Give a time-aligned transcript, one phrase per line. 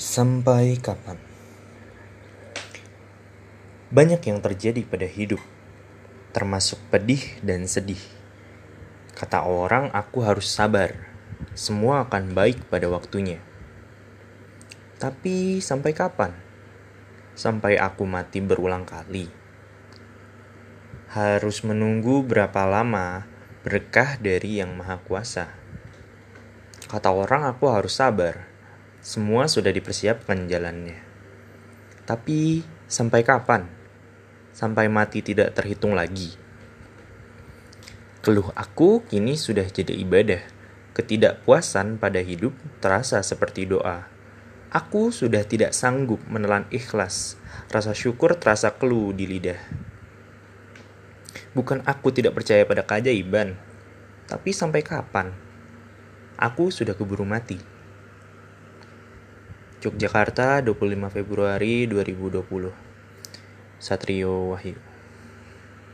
[0.00, 1.20] Sampai kapan?
[3.92, 5.44] Banyak yang terjadi pada hidup,
[6.32, 8.00] termasuk pedih dan sedih.
[9.12, 10.96] Kata orang, aku harus sabar.
[11.52, 13.44] Semua akan baik pada waktunya.
[14.96, 16.32] Tapi sampai kapan?
[17.36, 19.28] Sampai aku mati berulang kali.
[21.12, 23.28] Harus menunggu berapa lama
[23.68, 25.52] berkah dari Yang Maha Kuasa.
[26.88, 28.49] Kata orang, aku harus sabar.
[29.00, 31.00] Semua sudah dipersiapkan jalannya.
[32.04, 33.64] Tapi sampai kapan?
[34.52, 36.36] Sampai mati tidak terhitung lagi.
[38.20, 40.44] Keluh aku kini sudah jadi ibadah.
[40.92, 42.52] Ketidakpuasan pada hidup
[42.84, 44.04] terasa seperti doa.
[44.68, 47.40] Aku sudah tidak sanggup menelan ikhlas.
[47.72, 49.56] Rasa syukur terasa keluh di lidah.
[51.56, 53.56] Bukan aku tidak percaya pada keajaiban,
[54.28, 55.32] tapi sampai kapan?
[56.36, 57.79] Aku sudah keburu mati.
[59.84, 62.72] Yogyakarta 25 Februari 2020
[63.80, 64.89] Satrio Wahyu